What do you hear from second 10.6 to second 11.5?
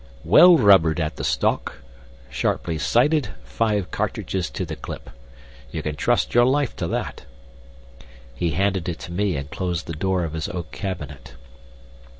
cabinet.